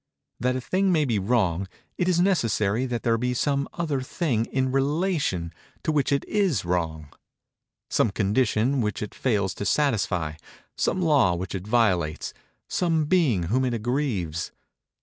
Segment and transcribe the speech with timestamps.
[0.39, 4.45] That a thing may be wrong, it is necessary that there be some other thing
[4.45, 10.37] in relation to which it is wrong—some condition which it fails to satisfy;
[10.75, 12.33] some law which it violates;
[12.67, 14.51] some being whom it aggrieves.